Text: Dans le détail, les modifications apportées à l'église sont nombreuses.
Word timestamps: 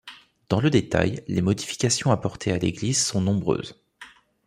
Dans 0.49 0.59
le 0.59 0.71
détail, 0.71 1.23
les 1.27 1.43
modifications 1.43 2.09
apportées 2.09 2.51
à 2.51 2.57
l'église 2.57 3.05
sont 3.05 3.21
nombreuses. 3.21 3.79